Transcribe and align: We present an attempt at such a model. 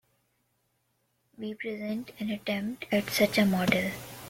We 1.37 1.53
present 1.53 2.11
an 2.19 2.31
attempt 2.31 2.85
at 2.91 3.11
such 3.11 3.37
a 3.37 3.45
model. 3.45 3.91